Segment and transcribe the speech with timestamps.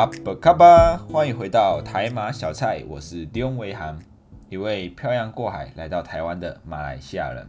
[0.00, 3.98] 阿布卡巴，欢迎回到台马小菜，我是丁维涵，
[4.48, 7.46] 一位漂洋过海来到台湾的马来西亚人。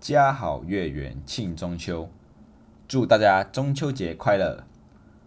[0.00, 2.08] 家好月圆庆中秋，
[2.88, 4.64] 祝大家中秋节快乐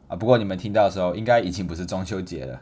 [0.07, 0.15] 啊！
[0.15, 2.59] 不过你们听到的时候，应该已经不是中秋节了。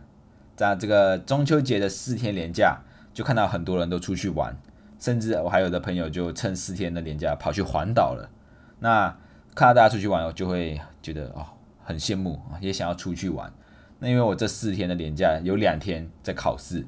[0.58, 2.82] 在这个中秋节的四天连假，
[3.14, 4.58] 就看到很多人都出去玩，
[5.00, 8.30] 甚至我还有的朋友就趁四天的连假跑去环岛了。
[8.80, 9.16] 那
[9.56, 11.48] 看到大家出去玩，我就会觉得哦。
[11.84, 13.52] 很羡慕啊，也想要出去玩。
[14.00, 16.86] 那因为我这四天的年假有两天在考试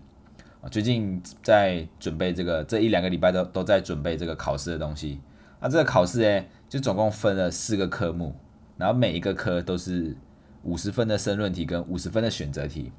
[0.62, 5.22] 啊，最近在准备这个，这一两个礼拜都都在准备这个考试的东西。
[5.62, 8.36] 那这个考试呢，就总共分了四个科目，
[8.78, 10.16] 然后每一个科都是
[10.64, 12.92] 五十分的申论题跟五十分的选择题。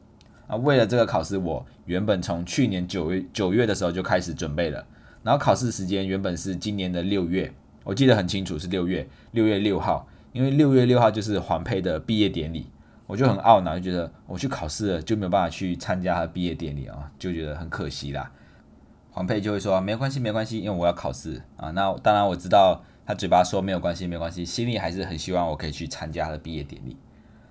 [0.46, 4.86] 啊，为了这个考试，我原本从去年九月九月的时候就开始准备了。
[5.22, 7.52] 然后考试时间原本是今年的六月，
[7.84, 10.08] 我记得很清楚是六月六月六号。
[10.36, 12.66] 因为六月六号就是黄佩的毕业典礼，
[13.06, 18.30] 我就很懊恼，就觉得我去考试了就没有办法去参加他毕业典礼啊，就觉得很可惜啦。
[19.10, 21.70] 黄佩就会说没关系没关系，因为我要考试啊。
[21.70, 26.98] 那当然我知道他嘴巴说没有关系没有关系，心里还是很希望我可以去参加他的毕业典礼。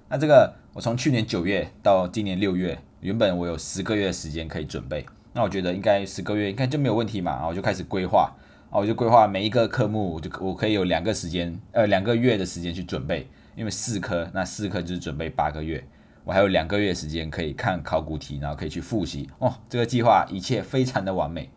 [0.07, 8.31] 那这个我从去年九月到今年六月，原本我有十个月的时间可以准备，那我觉得应该十个月应该就没有问题嘛，然后我就开始规划。
[8.69, 15.81] 哦我就规划每一个科目，我就我可以有两个时间，呃，两个月的时间去准备，因为四科，那四科就是准备八个月，
[16.23, 19.29] 我还有两个月时间可以看考古题，然后可以去复习。
[19.39, 21.49] 哦，这个计划一切非常的完美。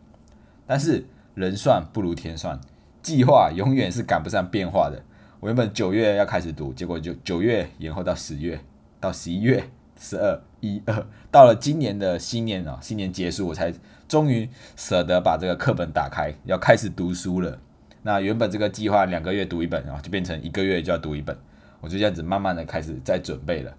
[0.65, 2.59] 但是人算不如天算，
[3.01, 5.03] 计划永远是赶不上变化的。
[5.41, 8.59] 我原本九月要开始读，结果就九月延后到十月，
[8.99, 9.63] 到十一月。
[9.99, 13.71] 十二一二， 到了今年的新年啊，新年结束，我才
[14.07, 17.59] 终于舍得把这个课本打开，要开始读书了。
[18.01, 21.37] 那原本这个计划两个月读一本啊，就变成一个月就要读一本，
[21.81, 23.75] 我就这样子慢慢的开始在准备了。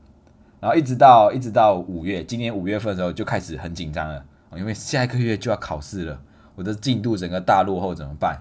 [0.60, 4.22] 然后一直到一直到五月，今年五月份的时候就开始很紧张了，
[4.56, 6.20] 因为下一个月就要考试了，
[6.54, 8.38] 我的进度整个大落后怎么办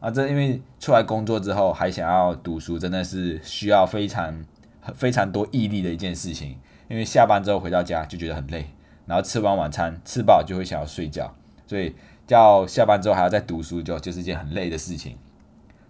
[0.00, 0.10] 啊？
[0.10, 4.44] 这因为出来工作之后还想要读书，真的是需要非常
[4.94, 6.58] 非常多毅力的一件事情。
[6.92, 8.66] 因为下班之后回到家就觉得很累，
[9.06, 11.34] 然后吃完晚餐吃饱就会想要睡觉，
[11.66, 15.16] 所以叫下班之后还要再读书，就就是一件很累的事情。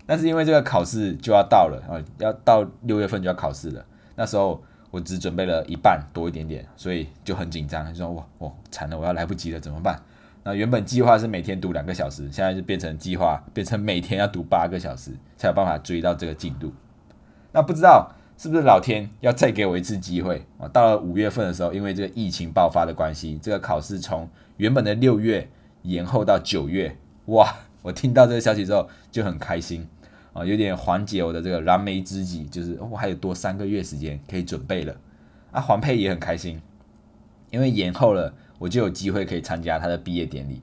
[0.06, 10.00] 但是因为这个考试就要到了啊，要到六月份就要考试了，那时候我只准备了一半多一点点，所以就很紧张，就说哇哇惨了，我要来不及了，怎么办？
[10.44, 16.72] 那原本计划是每天读两个小时，现在就变成计划变成每天要读八个小时，才有办法追到这个进度。
[17.50, 18.12] 那不知道。
[18.42, 20.66] 是不是老天要再给我一次机会啊？
[20.66, 25.48] 到了五月份的时候，因为这个疫情爆发的关系，这个考试从原本的六月
[25.82, 26.97] 延后到九月。
[27.26, 27.54] 哇！
[27.82, 29.86] 我听到这个消息之后就很开心
[30.32, 34.97] 啊，有点缓解我的这个燃眉之急，就是我还有多三个月时间可以准备了。
[35.52, 36.60] 啊，黄佩也很开心，
[37.50, 40.60] 因为延后了，我就有机会可以参加他的毕业典礼。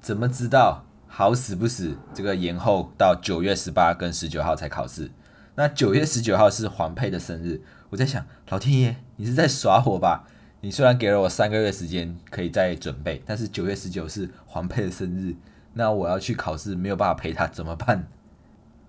[0.00, 0.84] 怎么知道？
[1.08, 5.10] 好死不死，这个延后到九月十八跟十九号才考试。
[5.54, 10.26] 那九月十九号是黄佩的生日，我在想，老天爷，你是在耍我吧？
[10.62, 15.34] 你虽然给了我三个月时间可以再准备，但是九月十九是黄佩的生日，
[15.74, 18.06] 那我要去考试，没有办法陪他怎么办？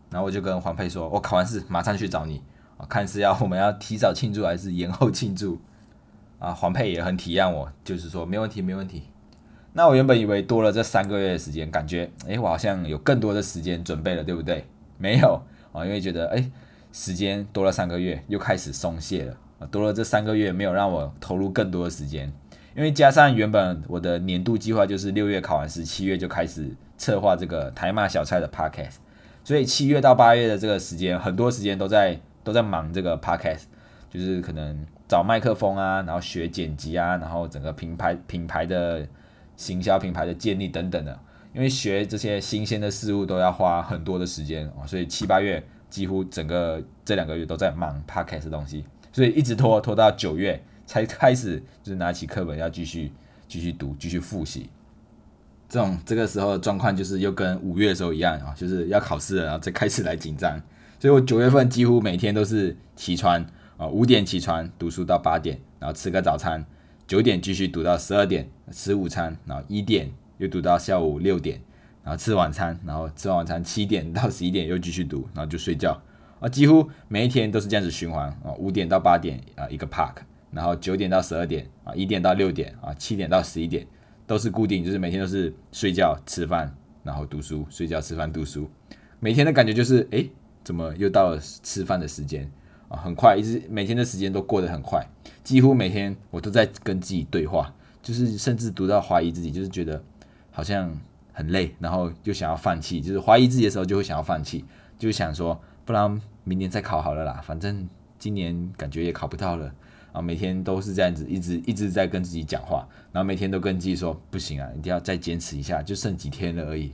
[0.10, 2.42] 然后我就跟黄佩说，我考完试马上去找你，
[2.88, 5.60] 看是要我们要提早庆祝还是延后庆祝？
[6.40, 9.04] 啊，黄佩也很体谅我，就是说没问题，没问题。
[9.74, 14.66] 那我原本以为多了这三个月的时间，感觉，诶，我好像有更多的时间准备了，对不对？
[14.98, 15.42] 没有。
[15.74, 16.50] 啊，因为觉得哎，
[16.94, 19.68] 时间多了三个月，又开始松懈了啊。
[19.68, 22.32] 多了这三个月，没有让我投入更多的时间，
[22.76, 28.96] 因为加上原本我的年度计划就是六月考完试，七月就开始策划这个台马小菜的 podcast，
[29.44, 33.64] 所以七月到八月的这个时间，很多时间都在都在忙这个 podcast，
[34.10, 39.08] 就是可能找麦克风啊，然后学剪辑啊，然后整个品牌品牌的
[39.58, 41.20] 行销品牌的建立等等的。
[41.54, 53.12] 因为学这些新鲜的事物都要花很多的时间啊，所以七八月几乎整个这两个月都在忙 podcast 东西，所以一直拖拖到九月才开始，就是拿起课本要继续
[53.48, 54.68] 继续读、继续复习。
[55.70, 60.60] 这种这个时候的状况就是又跟五月的时候一样啊，就是要考试了，然后再开始来紧张。
[61.00, 63.46] 所以我九月份几乎每天都是起床
[63.78, 66.66] 啊，五点起床读书到八点，然后吃个早餐，
[67.06, 70.12] 九点继续读到十二点吃午餐，然后一点。
[70.38, 71.62] 又读到下午六点，
[72.04, 76.00] 然后吃晚餐，然后吃完晚餐七点到十一点又继续读，然后就睡觉
[76.40, 80.16] 啊，几乎每一天都是这样子循环啊，五点到八点啊一个 park，
[80.52, 83.88] 然后九点到十二点啊，一点到六点啊，七点到十一点
[84.28, 88.70] 都是固定，就是每天都是睡觉吃饭，然后读书，睡觉吃饭读书，
[89.20, 90.26] 每天的感觉就是哎，
[90.64, 92.52] 怎么又到了吃饭的时间？
[92.90, 95.04] 啊，很快，一直每天的时间都过得很快，
[95.44, 100.04] 几乎每天我都在跟自己对话，就是甚至读到怀疑自己，就是觉得
[100.54, 100.98] 好像
[101.34, 104.64] 很累，然后就想要放弃，就是怀疑自己的时候就会想要放弃，
[104.98, 109.74] 就想说不然明年再考好了啦，反正今年感觉也考不到了。
[110.14, 116.94] 啊，每天都是这样子，一直一直在跟自己讲话，然后每天都跟自己说不行啊，一定要再坚持一下，就剩几天了而已。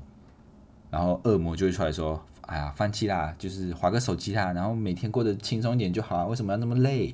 [0.90, 7.14] 然后恶魔就会出来说：“哎呀，放弃啦，就是划个手机啦，然后每天过得轻松一点就好啊，为什么要那么累？”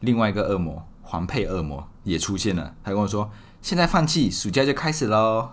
[0.00, 3.30] 另外一个恶魔黄配恶魔也出现了，他跟我说
[3.62, 5.52] ：“现在放弃，暑假就开始喽。”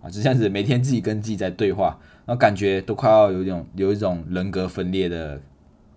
[0.00, 5.40] 啊，就这样子，每天自己跟自己在对话，然后感觉都快要有一种有一种人格分裂的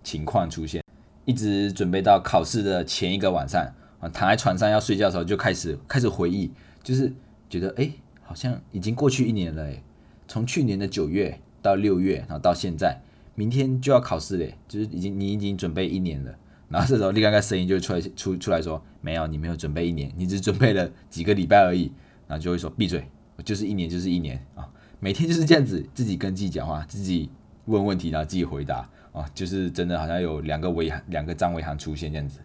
[0.02, 0.82] 情况出现。
[1.24, 3.64] 一直准备到考试的前一个晚上
[4.00, 6.50] 啊，躺在床上要睡觉的时候，就开始开始回忆，
[6.82, 7.12] 就是
[7.48, 7.88] 觉得哎，
[8.22, 9.80] 好像已经过去一年了哎，
[10.26, 13.00] 从去年的九月到六月，然后到现在，
[13.36, 16.34] 明天就要考试嘞，就是已经你已经准备一年了。
[16.68, 21.92] 然后这时候另外一个声音就出来出出来说，没有，你没有准备一年，你只准备了几个礼拜而已。
[22.26, 23.06] 然后就会说闭嘴，
[23.44, 24.68] 就是一年就是一年啊，
[25.00, 27.30] 每天就是这样子，自己跟自己讲话，自己
[27.66, 28.88] 问问题，然后自己回答。
[29.12, 32.38] 啊，就是真的好像有两个维，两个张维航出现这样子。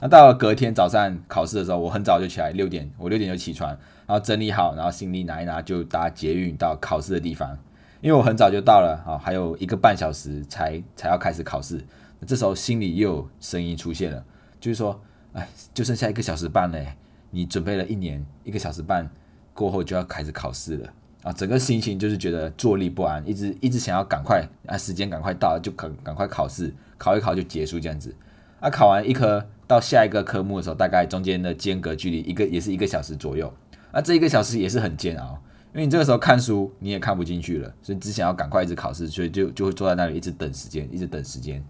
[0.00, 3.70] 那到了隔天早上考试的时候，我很早就起来，六点，我六点就起床，
[4.04, 7.56] 然后整理好，然后行李拿一拿，就搭捷运到考试的地方。
[8.00, 11.80] 因为我很早就到了，啊，还有一个半小时才才要开始考试。
[12.26, 14.24] 这时候心里又有声音出现了，
[14.58, 15.00] 就是说，
[15.34, 16.96] 哎，就剩下一个小时半嘞，
[17.30, 19.08] 你准备了一年，一个小时半
[19.56, 20.92] 过后就要开始考试了。
[21.22, 28.14] 啊，整个心情就是觉得坐立不安，一直一直想要赶快啊，时间赶快到，就赶赶快考试，考一考就结束这样子。
[28.60, 33.52] 啊，考完一科到下一个科目的时候，大概中间的间隔距离一个也是一个小时左右。
[33.90, 35.42] 啊，这一个小时也是很煎熬，
[35.72, 41.64] 因为你这个时候看书你也看不进去了，所以只想要赶快一直考试，所以就就会坐在那里一直等时间，一直等时间。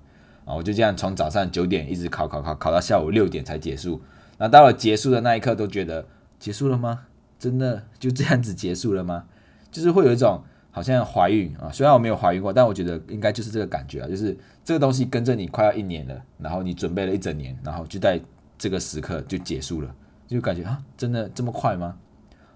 [0.45, 4.03] 啊，我就这样从早上九点一直考考考考到下午六点才结束。
[4.37, 6.07] 那到了结束的那一刻，都觉得
[6.39, 7.06] 结束了吗？
[7.39, 9.25] 真的就这样子结束了吗？
[9.71, 18.21] 就是会有一种好像怀孕啊，虽然我没有怀孕过，但我觉得应该就是这个感觉啊，就是这个东西跟着你快要一年了，然后你准备了一整年，然后就在
[18.59, 19.95] 这个时刻就结束了，
[20.27, 21.97] 就感觉啊，真的这么快吗？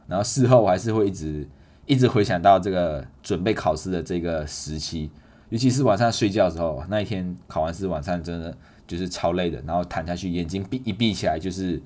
[0.07, 1.47] 然后事后我还是会一直
[1.87, 5.11] 一直回想到这个准备考试的这个时期，
[5.51, 8.57] 尤其是晚上睡觉的时候，那一天考完试晚上真的
[8.87, 11.81] 就是超累的，然后躺下去眼睛闭一闭起来就是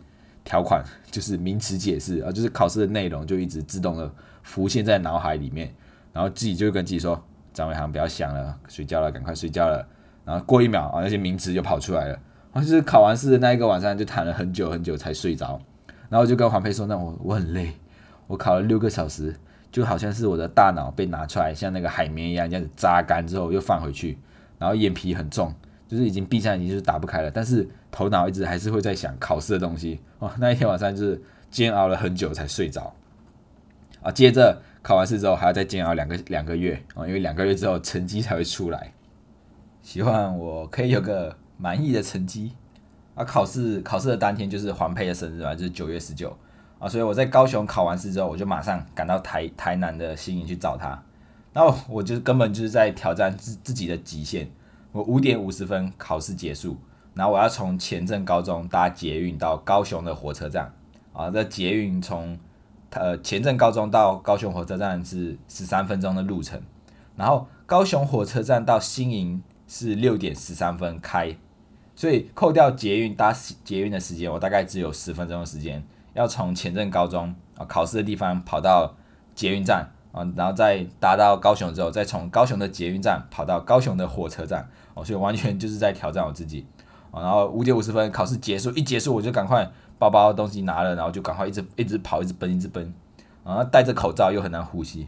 [0.44, 4.12] 条款，就是名词解释啊，就是考试的内容就一直自动的。
[4.46, 5.74] 浮现在脑海里面，
[6.12, 7.18] 然后自己就跟自己说
[7.54, 9.88] ：“张伟航，不要想了，睡觉了，赶快睡觉了。”
[10.22, 12.10] 然后过一秒啊，那些名词就跑出来了。
[12.52, 15.58] 然后就是考完试的那一个晚上，就躺了很久很久才睡着。
[16.10, 17.72] 然后就跟黄佩说：“那我我很累，
[18.26, 19.34] 我考了六个小时，
[19.72, 24.18] 就好像是我的大脑被拿出来，像那个海绵一样，这样子榨干之后又放回去。
[24.58, 25.54] 然后眼皮很重，
[25.88, 30.00] 就是已经闭上眼睛就是打不开了，但是头脑一直还是会在想考试的东西。
[30.18, 32.92] 哇，那一天晚上就是煎熬了很久才睡着。”
[34.02, 38.92] 啊，接着考完试之后还要再煎熬两个两个月啊，因为两个月之后成绩才会出来。
[39.80, 42.52] 希望我可以有个满意的成绩。
[43.14, 46.36] 啊，考试考试的当天就是黄佩的生日嘛，就是九月十九
[46.80, 51.00] 啊，所以我在高雄考完试之后，我就马上赶到台台南的新营去找他。
[51.52, 54.50] 然后我就根本就是在挑战自自己的极限。
[54.90, 56.76] 我五点五十分考试结束，
[57.14, 60.72] 然后我要从前镇高中搭捷运到高雄的火车站。
[61.12, 62.38] 啊，这捷运从。
[62.96, 66.62] 呃，前镇高中到高雄火车站是十三分钟的路程，
[67.16, 71.36] 然后高雄火车站到新营是六点十三分开，
[71.96, 78.94] 所以扣掉捷运搭捷运的时间，我大概只有十分钟的时间，要从前镇高中啊考试的地方跑到
[79.34, 84.70] 捷运站啊，然后再搭到高雄之后，再从高雄的捷运站跑到高雄的火车站。
[84.94, 86.64] 哦，所以完全就是在挑战我自己，
[87.20, 89.70] 然后五点五十分考试结束，一结束我就赶快。
[89.96, 92.92] 包包东西拿了，然后就赶快一直一直跑，一直奔，一直奔，
[93.44, 95.06] 然后戴着口罩又很难呼吸。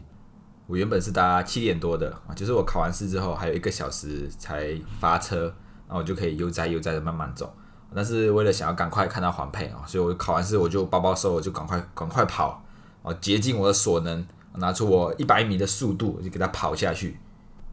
[0.65, 5.53] 我原本是搭七点多的啊，就是我考完试之后还有一个小时才发车，
[5.87, 7.53] 然后我就可以悠哉悠哉的慢慢走。
[7.93, 12.63] 但是为了想要赶快看到黄佩啊，所以我考完试我就包包收，我就赶快赶快跑
[13.03, 17.19] 啊，竭尽我的所能，拿出我一百米的速度就给他跑下去。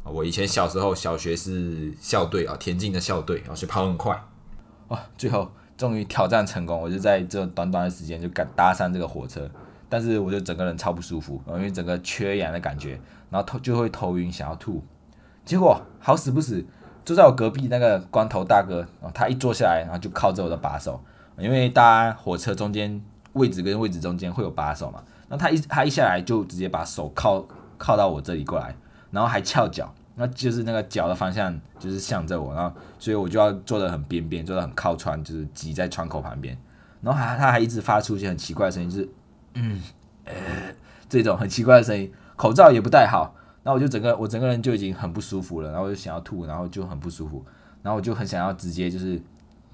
[0.05, 4.23] 我以前小时候小学是校队啊，田径的校队啊，所以跑很快。
[4.89, 5.51] 哇，最后。
[5.77, 9.51] 终于挑战成功，我就在这短短的时间就赶搭上这个火车，
[9.89, 12.91] 但是我就整个人超不舒服，因为整个缺氧的感觉，
[13.29, 14.81] 然后头就会头晕，想要吐。
[15.45, 16.65] 结果好死不死，
[17.05, 21.03] 坐在我隔壁那个光头大哥，他一坐下来，然后就靠着我的把手，
[21.39, 27.45] 因为搭火车中间位置跟位置中间会有把手嘛，那他一他一下来就直接把手靠
[27.77, 28.77] 靠到我这里过来，
[29.15, 36.59] 然后还翘脚，那就是那个脚的方向就是向着我，然后所以我就要坐得很边边，坐得很靠窗，就是挤在窗口旁边。
[37.01, 39.09] 然后还他还一直发出一些很奇怪的声音，就是
[39.55, 39.81] 嗯
[40.25, 40.35] 呃
[41.09, 47.45] 这种很奇怪的声音，口罩也不戴好，然后我就整个我整个人就已经很不舒服了，然后我就想要吐，然后就很不舒服，
[47.83, 49.21] 然后我就很想要直接就是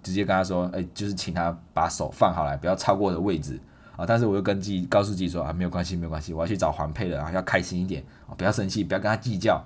[0.02, 3.59] 直接跟他说，哎，就是请他把手放好来，不要超过我的位置
[4.00, 4.04] 啊。
[4.07, 9.62] 但是我又跟自己告诉自己说啊，没有关系，没有关系，我要去找环配的，然后要开心一点啊，不要生气，不要跟他计较。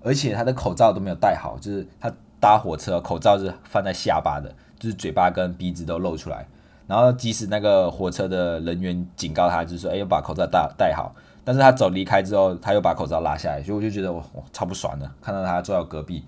[0.00, 6.46] 而且他的口罩都没有戴好，就是他搭火车口罩是放在下巴的，就是嘴巴跟鼻子都露出来。
[6.88, 11.14] 然后即使那个火车的人员警告他，就是说，哎，要把口罩戴戴好。
[11.44, 16.24] 但是他走离开之后，他又把口罩拉下来，所以我就觉得我我超不爽的，看到他坐在我隔壁，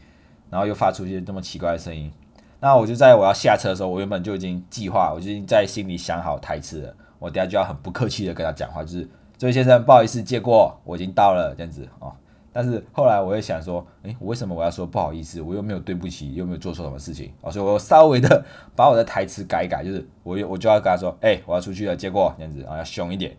[0.51, 2.13] 然后又发出一些这么奇怪的声音。
[2.61, 6.95] 那我就在我要下车的时候，我原本就已经计划，我就已经在心里想好台词了。
[7.25, 12.13] 我等下就要很不客气的跟他讲话，就是这位先生，不好意思借过，我已经到了这样子哦。
[12.53, 15.41] 但是后来我又想说，诶，我为什么我要说不好意思？
[15.41, 18.45] 我又没有对不起，又没有做错什么事情，所以我稍微的
[18.77, 23.35] 把我的台词改一改，就是我我就要跟他说，诶，我要出去了，借过这样子啊，要凶一点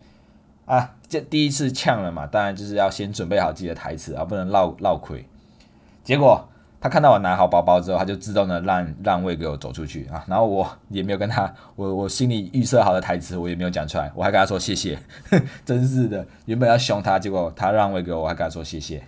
[0.65, 5.23] 啊，这第一次呛了嘛，当然就是要先准备好自己的台词啊，不能落落亏。
[6.03, 6.49] 结果
[6.85, 14.99] 他看到我拿好包包之后，他就自动的让让位给我走出去啊，然后我也没有跟他，我我心里预设好的台词我也没有讲出来，我还跟他说谢谢，
[15.65, 19.03] 真是的，原本要凶他，结果他让位给我，我还跟他说谢谢。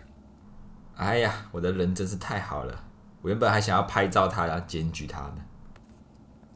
[0.96, 2.74] 哎呀，我的人真是太好了！
[3.22, 5.36] 我原本还想要拍照他，然后检举他呢。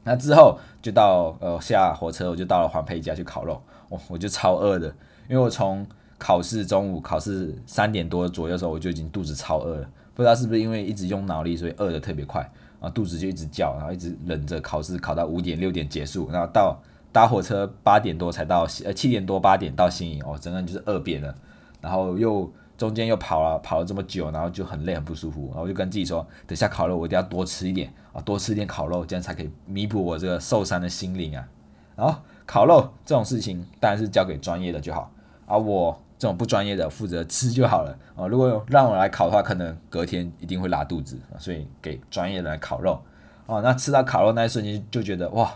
[0.03, 3.61] 那之后就到呃下火车，我就到了黄佩家去烤肉。
[3.89, 4.87] 我我就超饿的，
[5.29, 5.85] 因为我从
[6.17, 9.87] 考试中午考试三点多左右的时候，我就已经肚子超饿了。
[10.21, 12.47] 不知道是不是因为一直用脑力，所以饿的特别快，
[12.79, 16.79] 啊肚子就一直叫，然后一直忍着考试考到五点六点结束，然后到
[17.11, 21.33] 搭火车八点多才到呃七点多八点到新营，哦，整个人就是饿扁了，
[21.81, 22.51] 然后又。
[22.77, 31.47] 中间又跑了跑了这么久，然后就很累很不舒服，然后就跟自己说，等下烤肉我一定要多吃一点啊，多吃一点烤肉，这样才可以弥补我这个受伤的心灵啊。
[31.95, 35.11] 然后烤肉这种事情当然是交给专业的就好，
[35.45, 38.27] 而我这种不专业的负责吃就好了啊。
[38.27, 43.01] 如果让我来烤的话，可能隔天一定会拉肚子，所以给专业的来烤肉
[43.47, 43.59] 哦。
[43.63, 45.51] 那吃到烤肉那一瞬间就觉得哇，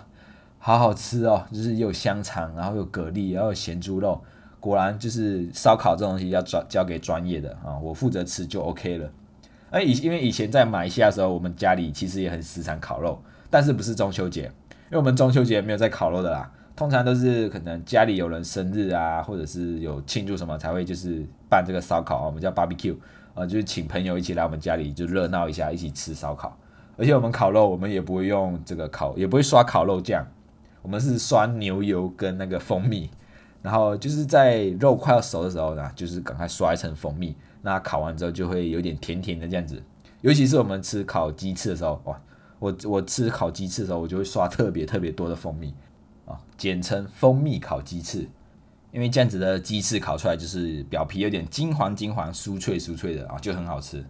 [0.57, 4.19] 好好吃哦，就是有香肠，然后有蛤蜊，然后有咸猪肉。
[4.59, 9.07] 果然就是烧烤这东西要交交给专业的啊，我负责吃就 OK 了。
[9.69, 14.45] 哎，以因为以前在马来西亚的时候，我们家里其实也很时常烤肉，但是不是中秋节，
[14.85, 22.95] 因为我们中秋节没有在烤肉的啦，通常都是可能家里有人生日啊，或者是有庆祝什么才会就是办这个烧烤啊，我们叫 barbecue
[23.33, 26.57] 啊，就是请朋友一起来我们家里就热闹一下，一起吃烧烤。
[26.97, 30.25] 而且我们烤肉，我们也不会用这个烤，也不会刷烤肉酱，
[30.81, 33.09] 我们是刷牛油跟那个蜂蜜。
[33.61, 39.81] 然后就是在肉快要熟的时候呢，就是赶快刷一层蜂蜜，那烤完之后就会有点甜甜的这样子。
[40.21, 42.21] 尤其是我们吃烤鸡翅的时候，哇，
[42.59, 45.73] 我我吃烤鸡翅的时候，我就会刷特别特别多的蜂蜜
[46.25, 48.27] 啊，简称蜂蜜烤鸡翅，
[48.91, 54.03] 因为这样子的鸡翅烤出来就是表皮有点金黄金黄、酥脆酥脆的啊，就很好吃。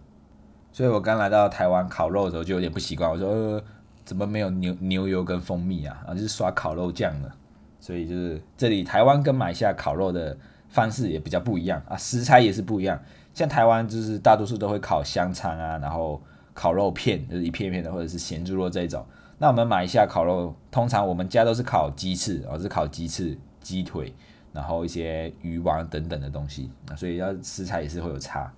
[0.72, 3.64] 所以我刚来到台湾烤肉的时候就有点不习惯，我说呃
[4.04, 6.04] 怎么没有牛牛油跟蜂蜜啊？
[6.06, 7.34] 啊，就是刷烤肉酱了。
[7.80, 10.36] 所以就是这里台湾跟马来西亚烤肉的
[10.68, 13.00] 方式也比较不一样啊，食材也是不一样。
[13.32, 16.20] 像台湾就是大多数都会烤香肠啊，然后
[16.54, 19.04] 烤肉片就是一片片的，或者是咸猪肉这种。
[19.38, 24.14] 那我们买一下烤肉，通常我们家都是烤鸡翅，哦是烤鸡翅、鸡腿，
[24.52, 26.70] 然后一些鱼丸等等的东西。
[26.88, 28.50] 那所以要食材也是会有差。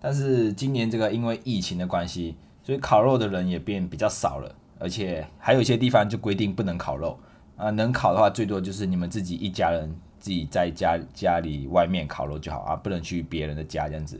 [0.00, 7.18] 但是今年这个因为疫情的关系，所以烤肉的人也变比较少了，而且还有一些地方就规定不能烤肉。
[7.56, 14.18] 啊，能烤的话，最多就是你们自己一家人自己在家家里外面烤肉就好啊，不能去别人的家这样子。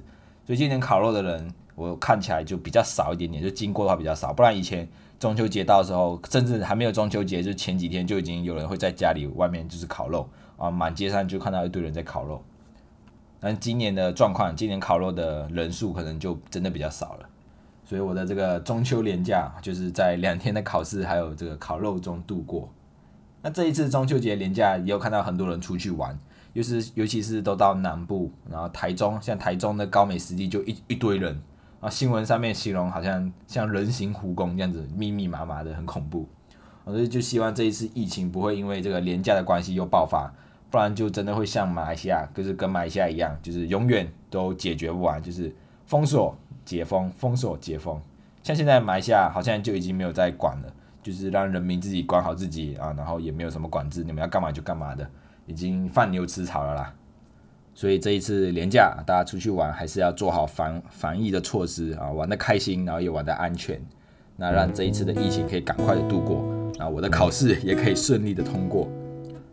[0.51, 4.33] 所以今年烤肉的人，我看起来就比较少一点点，就经过的话比较少。
[4.33, 12.43] 不然以前中秋节到的时候，甚至还没有中秋节，就前几天就已经有人会在家里外面就是烤肉啊，满街上就看到一堆人在烤肉。
[13.39, 17.29] 但今年的状况，今年烤肉的人数可能就真的比较少了。
[17.85, 22.69] 所以我的这个中秋连假就是在两天的考试还有这个烤肉中度过。
[23.41, 26.19] 那这一次中秋节连假也有看到很多人出去玩，
[26.53, 31.41] 又是尤其是都到南部，然后台中像台中的高美湿地就一一堆人。
[31.81, 36.29] 啊，新闻上面形容好像像人形蜈蚣这样子密密麻麻的很恐怖，
[36.85, 40.31] 所以就希望这一次疫情不会因为这个廉价的关系又爆发，
[40.71, 45.55] 不然就真的会像马来西亚，就是跟马来西亚一样，就是永远都解决不完，就是
[45.87, 47.99] 封锁解封封锁解封，
[48.43, 50.75] 像现在马来西亚好像就已经没有在管了。
[51.03, 55.11] 就是让人民自己管好自己啊，然后也没有什么管制，你们要干嘛就干嘛的，
[55.51, 56.95] 已经放牛吃草了啦。
[57.75, 63.81] 所以这一次连假，大家出去玩还是要做好防防疫的措施啊，玩的开心，然后也玩的安全，
[64.37, 66.45] 那让这一次的疫情可以赶快的度过，
[66.79, 68.89] 啊，我的考试也可以顺利的通过。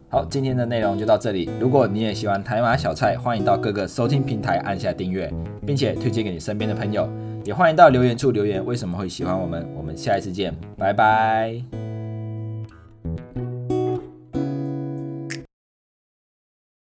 [0.09, 1.49] 好，今天的内容就到这里。
[1.59, 5.31] 如果你也喜欢台马小菜，欢迎到各个收听平台按下订阅，
[5.65, 7.09] 并且推荐给你身边的朋友，
[7.43, 9.67] 也欢迎到留言处留言为什么会喜欢我们。
[9.75, 11.86] 我们下一次见，拜拜。